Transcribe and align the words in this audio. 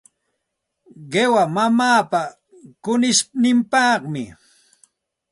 Qiwa 1.11 1.43
mamaapa 1.55 2.21
kunishninpaqmi. 2.83 4.23